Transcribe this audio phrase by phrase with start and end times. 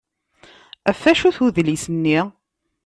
[0.87, 2.19] Ɣef wacu-t udlis-nni?